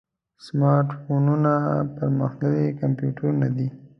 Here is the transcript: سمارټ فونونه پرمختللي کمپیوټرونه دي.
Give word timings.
سمارټ 0.45 0.87
فونونه 1.01 1.53
پرمختللي 1.95 2.67
کمپیوټرونه 2.81 3.47
دي. 3.55 3.67